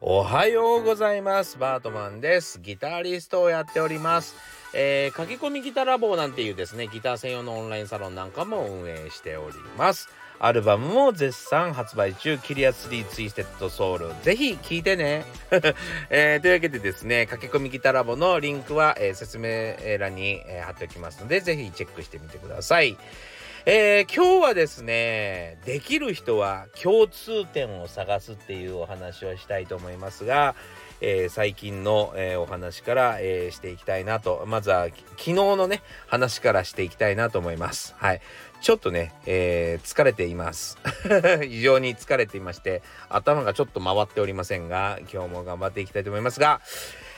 [0.00, 1.58] おはようございます。
[1.58, 2.60] バートマンです。
[2.60, 4.34] ギタリストをやっております。
[4.72, 10.08] えー、駆け込みギターラボなんていうですねギター専用のオンラインサロンなんかも運営しております。
[10.38, 12.38] アルバムも絶賛発売中。
[12.38, 14.08] キリア3ツイステッドソウル。
[14.22, 15.26] ぜひ聴いてね、
[16.08, 22.96] えー、というわけでですね駆け込みギターラボのリンクは、えー、説明欄に、えー、貼っておきますのでぜひチェックしてみてください。
[23.68, 30.54] えー、今日はですねできる人は共通点を探すっていうお話をしたいと思いますが、
[31.00, 37.96] えー、最近の、えー、お話から、えしていきたいなとまずは昨日のね話からしていきたいなと思います。
[37.98, 38.20] はい。
[38.60, 40.78] ちょっとね、え疲れています。
[41.42, 46.60] 非常に疲れていまして頭がちょっと回っておりませんが今日も頑張っていきたいと思いますが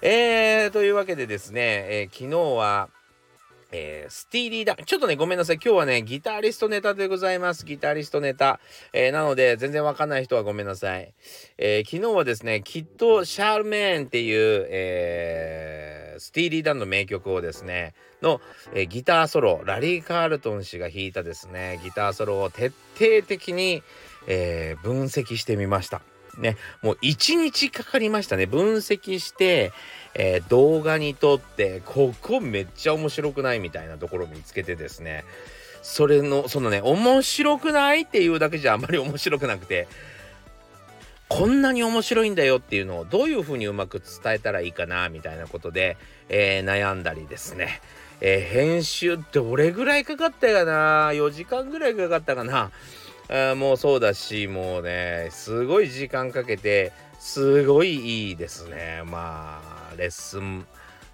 [0.00, 1.60] えー、というわけでですね、
[1.90, 2.88] え昨日は
[3.72, 4.76] えー、スティーリーだ。
[4.76, 5.56] ちょっとね、ごめんなさい。
[5.56, 7.64] 今日はね、ギタリストネタでございます。
[7.64, 8.60] ギタリストネタ。
[8.92, 11.12] えー、なので、全然わかんない人はごめんなさい。
[11.58, 18.40] えー、昨日はですね、きっとシャールメーンっていう、えスティーリー・ダンの名曲をですね、の、
[18.74, 23.82] えギターソロ、ラリー・カールトン氏が弾いたですね、ギターソロを徹底的に、
[24.26, 26.02] え分析してみました。
[26.38, 28.46] ね、もう1日かかりましたね。
[28.46, 29.72] 分析して、
[30.14, 35.24] えー、動画に撮って、ここめっちゃ面白くないみたいなところを見つけてですね、
[35.82, 39.88] それの、そのね、面白くないっていうだけじゃあんまり面白くなくて、
[41.28, 45.96] こんなに面白いんだよっていうのをどういうふうにうまく伝えたらいいかなみたいなことで、
[46.28, 47.80] えー、悩んだりですね、
[48.20, 52.72] えー、編集どれぐらいかかったかな？4時間ぐらいかかったかな？
[53.30, 59.02] あもうそうだしもうねすごい時間かけてすごいいいですね。
[59.04, 59.60] ま
[59.92, 60.66] あレッスン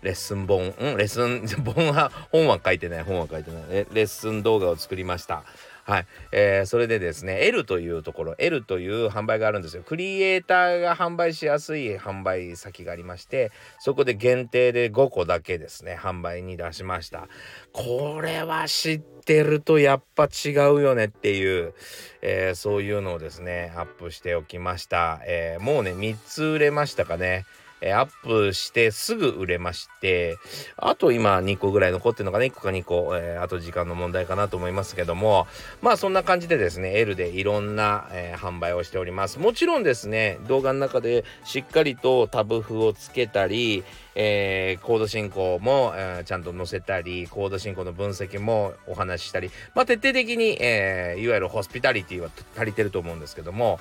[0.02, 3.62] レッスン本、うん、レッスン 本は本は書いてない本は書いてない。
[3.70, 5.44] レッスン動画を作りました。
[5.86, 9.84] はい、えー、それでですね L というところ L という販売があるんですよ。
[9.84, 17.28] クリエイターが販売しやすい販売先がありましてそこで限定で5個だけですね販売に出しました。
[17.72, 21.72] これは知ってるとやっぱ違うよねっていう、
[22.20, 27.46] えー、そういうのをですねアップしておきました、えー、もうね3つ売れましたかね。
[27.80, 30.38] えアップしてすぐ売れまして、
[30.76, 35.46] あと今2個ぐらい残ってるのかな、1個か2個、えー、あと時間の問題かなと思いますけども、
[35.82, 39.38] まあそんな感じでですね、L でいろんな、えー、販売をしております。
[39.38, 53.78] もちろんですね、動画の中でしっかりとタブ譜をつけたり、えー、コード進行も、えー、ちゃんと載せたり、コード進行の分析もお話ししたり、まあ、徹底的に、え、いわゆるホスピタリティは足りてると思うんですけども、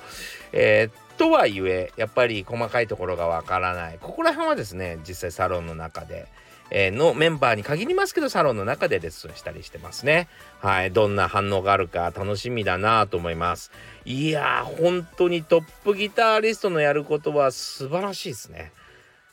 [0.52, 3.98] えー、とはいえやっぱり細かいところがわからない。
[4.00, 6.26] ここら辺はですね実際サロンの中で、
[6.70, 10.28] えー、のメンバーに限りますけどサロンの中でレッスンしたりしてますね。
[10.60, 10.92] はい。
[10.92, 13.70] どんな反応があるか楽しみだなと思います。
[14.04, 18.72] いやー本当にトップギタリストのやることは素晴らしいですね。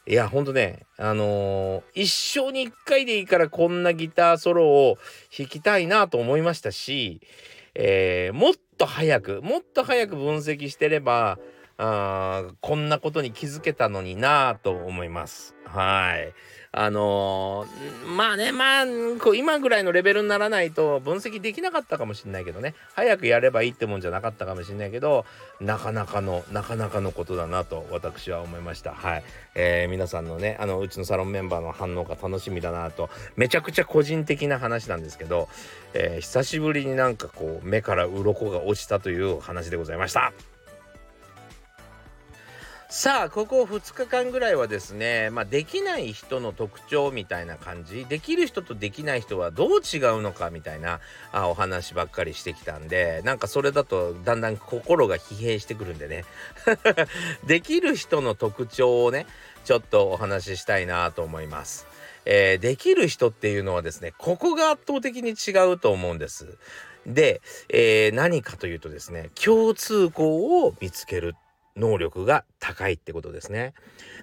[0.05, 4.97] いや、ほんとね、あのー、一生に一回でいいからこんなギターソロを
[5.35, 7.21] 弾きたいなと思いましたし、
[7.73, 11.39] えー、もっと早く、もっと早く分析してれば、
[11.77, 15.55] あこんなことに気づけたのになぁと思います。
[15.65, 16.33] はい。
[16.75, 18.85] あのー、まあね、まあ、
[19.19, 25.23] こう今ぐらいのレベルにならないと分析できなかったかもしれないけどね、早くやればいいってもんじゃなかったかもしれないけど、
[25.61, 28.95] なかなかの、なかなかのことだなと私は思いました。
[28.95, 29.23] はい。
[29.53, 35.49] えー、皆さんのね、あの、うちのサロンメンバーの反応が楽しみだなと、めちゃくちゃ個人的な話なんですけど、
[35.93, 40.33] えー、久しぶりになんかこう、目から鱗が落ちたという話でございました。
[42.95, 50.99] さあここ2日間ぐらいはですね、まあ、できない人の特徴みたいな感じできる人とできない人はどう違うのかみたいな
[51.31, 56.23] あお話ばっかりしてきたんでなんかそれだとだんだん心が疲弊してくるんでね
[57.47, 59.25] できる人の特徴をね
[59.65, 61.87] ちょっとお話ししたいなと思います。
[62.25, 66.59] えー、できる人っていうのはですねここが圧倒的に違うと思うんです。
[67.07, 71.35] で、えー、何かというとですね共通項を見つける
[71.75, 73.73] 能力が高いってことですね。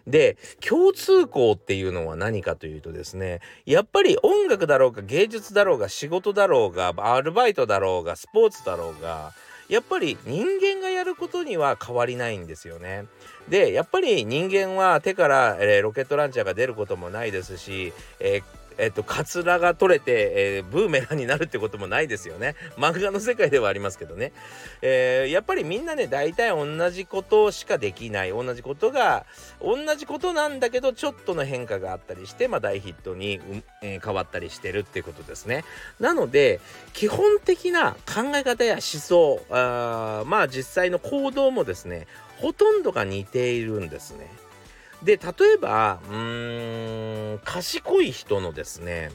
[0.07, 0.37] で
[0.67, 9.33] 共通項っていうのは何かというとですねやっぱり音楽だろうが芸術だろうが仕事だろうがアルバイトだろうがスポーツだろうが
[9.69, 13.07] やっぱり人間がやることには変わりないんですよね。
[13.49, 22.57] でやっぱり人間は手から、えー、ロケットランチャーが出ることもないですし、えーえっと、カツラが取れて、えー、ブーメランになるってこともないですよね。
[22.79, 24.33] 漫画の世界ではありますけどね。
[24.81, 28.31] えー、やっぱりみんなね、大体同じことしかできない。
[28.31, 29.27] 同じことが、
[29.61, 33.41] 同じことなんだけど、ちょっとの変化があったりして、まあ、大ヒットに、
[33.83, 35.65] えー、変わったりしてるっていうことですね。
[35.99, 36.61] なので、
[36.95, 42.07] 基本的な考え方や思想、あまあ実際の行動もですね、
[42.39, 44.50] ほとんどが似ているんですね。
[45.03, 49.11] で例えばうーん賢い人のですね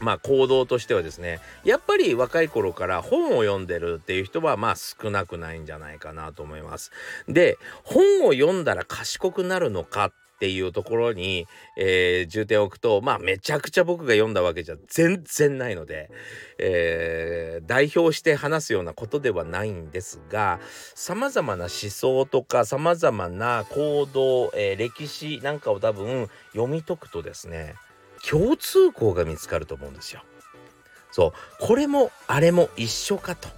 [0.00, 6.92] まあ行動としてはですねやっぱり若い頃から本を読んでるっていう人はまあ少なくないんじゃないかなと思います。
[7.28, 11.46] で本を読んだら賢くなるのかっていうところに、
[11.76, 16.10] えー、重点を置くとまあめちゃくちゃ僕が読んだわけじゃ全然ないので、
[16.58, 20.60] えー、代表して話すようなことではないんですが
[20.94, 27.74] さまざまな思想とかさまざまな行動、えー、歴史なんかを多分読み解くとですね
[28.28, 30.22] 共通項が見つかると思うんですよ。
[31.12, 33.48] そうこれもあれも一緒かと。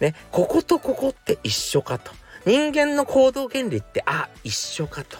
[0.00, 2.12] ねこことここって一緒かと。
[2.46, 5.18] 人間の行動原理ってあ一緒かと。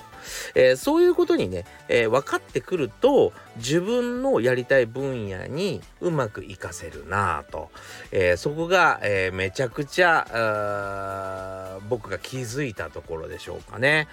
[0.54, 7.70] えー、そういうことにね、えー、分かってくると自分のやりたい分野にうまく活かせるなぁと、
[8.12, 14.08] えー、そこが、えめちゃくちゃ僕が気づいたところでしょうかね。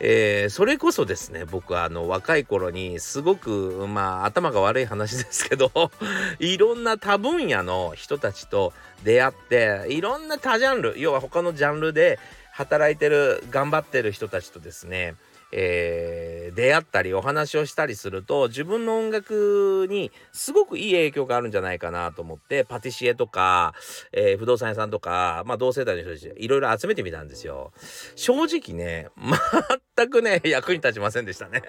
[0.00, 5.70] えそれこそですね僕はあの若い頃にすごくまあ頭が悪い話ですけど
[6.40, 8.72] いろんな多分野の人たちと
[9.04, 12.18] 出会っていろんな多ジャンル要は他のジャンルで
[12.52, 15.14] 働いてる頑張ってる人たちとですね
[15.56, 23.72] えー、出会ったりお話をしたりすると自分の音楽にすごくいい影響があるんじゃないかなと思ってパティシエとか、
[24.12, 27.72] えー、不動産屋さんとか、まあ、同世代の人たちいろいろ集めてみたんですよ。
[28.16, 29.08] 正直ね
[29.96, 31.62] 全くね役に立ちませんでしたね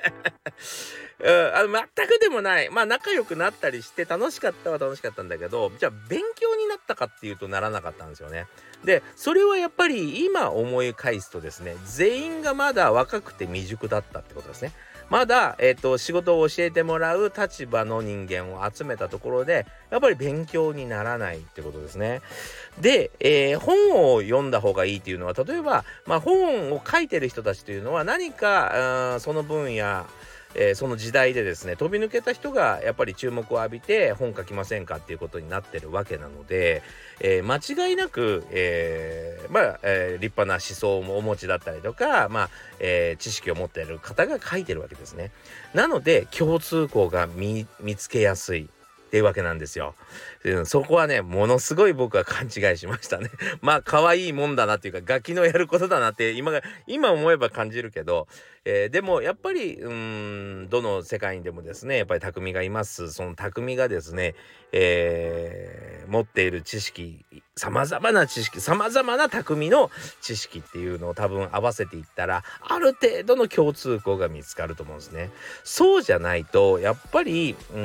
[1.20, 8.48] うん、あの全くでもないまあ仲良くなったりして楽しかったは楽しかったんだけどじゃあ勉強になったかっていうとならなかったんですよね。
[8.84, 14.72] でそれはやっぱり今思い返すとですね全員がまだ若くて未熟だったってことですね。
[15.10, 22.22] まだ、えーと、仕事を教えてもらう立場の人間を集めたところでやっぱり勉強にならないってことですね。
[22.82, 30.06] で、えー、本を読んだ方がいいっていうのは例えば、まあ、本を書いてる人たちというのは何かその分野
[30.56, 36.82] えー、その時代でですね飛び抜けた人がやっぱり注目を浴びて本書きませんかっていうことになってるわけなので、
[37.20, 42.50] えー、間違いなく、えー、まあ、え立派な思想もお持ちだったりとか、まあ
[42.80, 45.32] え知識を持っている方が書いてるわけですね。
[45.74, 48.70] なので共通項が見つけやすい。
[49.16, 49.96] っていうわけなんですよ。
[50.66, 53.30] そこはね、ものすごい僕は勘違いしましたね。
[53.62, 58.28] まあ、可愛いもんだなっていうか、ガキのやることだなって、今が、今思えば感じるけど、
[58.66, 63.14] えー、でも、やっぱり、うん、どの世界にでもですね、やっぱり匠がいます。
[63.14, 64.36] その匠がですね、
[64.78, 67.24] えー、持っている知識、
[67.56, 69.90] 様々な知識、様々な匠の
[70.22, 75.32] 知識っていうのを多分合わせていったら、ある程度の共通項が見つかると思うんですね。
[75.64, 77.80] そうじゃないと、やっぱり、うん、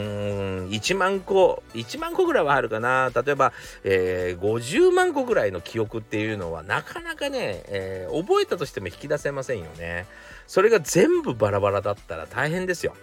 [0.69, 3.12] 1万個、1万個ぐらいはあるかな。
[3.14, 3.52] 例えば、
[3.84, 10.06] えー、50万個ぐらいの記憶っていうのは、なかなかね、えー、覚えたとしても引き出せませんよね。
[10.48, 12.96] それが全部バラバラだったら大変ですよ。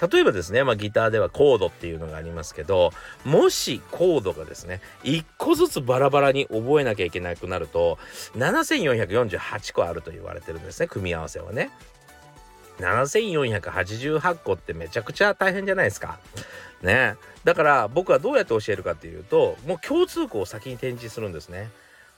[0.00, 2.92] 例えばですね、まあ、ギターではコードっていうのがありますけど
[3.24, 7.98] もしコードがですね1個ずつバラバラに覚えなきゃいけなくなると
[8.36, 11.70] 7448個あると言われてるんですね組み合わせはね。
[12.80, 16.18] 7488個ってめちゃくちゃ大変じゃないですか。
[16.82, 21.70] ねだから僕はどうやって教えるかっていうともう共通項を先に展示するんですね。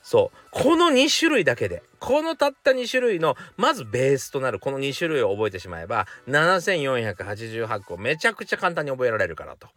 [0.03, 0.37] そう。
[0.51, 9.69] この2種類だけでこのたった2種類のまずベースとなるこの2種類を覚えてしまえば7488個めちゃくちゃ簡単に覚えられるからと。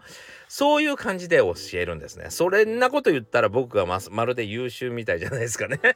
[0.49, 2.27] そういう感じで教えるんですね。
[2.31, 5.79] それんなこと言ったら僕がままるで優秀みたいじゃないですかね。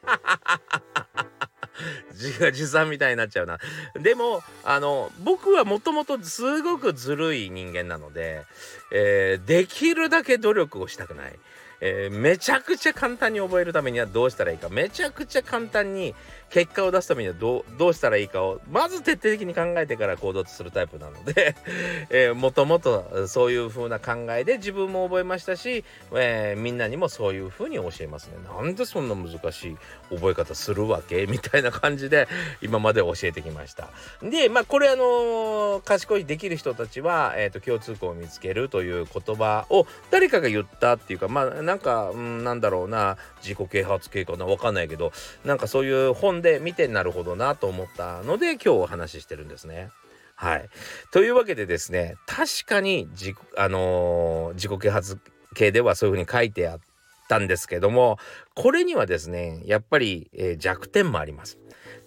[2.12, 3.58] 自画自賛みたいになっちゃうな。
[3.94, 8.44] でもあの僕はもともとすごくずるい人間なので、
[8.92, 11.38] えー、できるだけ努力をしたくない。
[11.80, 16.14] えー、めちゃくちゃ簡単に覚えるためにはどうしたらいいかめちゃくちゃ簡単に
[16.50, 21.54] 結果を出すためにはどうどうしたらいいかをまず徹底的に考えてから行動するタイプなので
[22.10, 28.37] えー、もともとそういう風な考えで自分も覚えましたし、えー、みんなにもそういう風に教えますね。
[28.44, 29.76] なんでそんな難しい
[30.14, 31.26] 覚え方するわけ？
[31.26, 32.28] みたいな感じで
[32.60, 33.88] 今まで教えてきました。
[34.22, 45.12] でまあこれあのー、賢いできる人たちは、えーと、共通項を見つけるという言葉を誰かが言ったっていうかまあなんか、うん、なんだろうな自己啓発系かなわかんないけど
[45.44, 49.90] なんかそういう本で見てなるほどなと思ったので今日お話ししてるんですね。
[50.34, 50.68] はい。
[51.12, 55.20] というわけでですね確かに自,、あのー、自己啓発
[55.54, 56.80] 系ではそういうふうに書いてあっ
[57.28, 58.18] たんですけども
[58.56, 61.56] これにはですねやっぱり、えー、弱点もあります。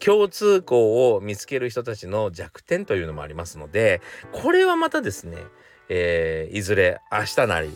[0.03, 4.01] 共通項を見つける人たちの弱点というのもありますので
[4.33, 5.37] これはまたですね、
[5.87, 7.69] えー、いずれ明日なり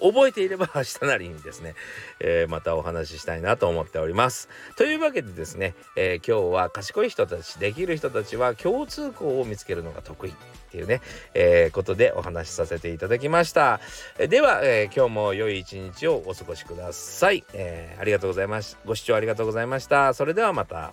[0.00, 1.74] 覚えていれば明日なりにですね、
[2.20, 4.48] えー、またお話ししたいなと思っております。
[4.76, 10.34] というわけでですね、えー、今日は賢い人たちできる人たちは共通項を見つけるのが得意っ
[10.70, 11.00] ていうね、
[11.34, 13.80] えー、ことでお話しさせていただきました。
[14.18, 18.78] では、え今日も良い一日をお過ごしください、えありがとうございます。
[18.84, 20.14] ご視聴ありがとうございました。
[20.14, 20.92] それではまた。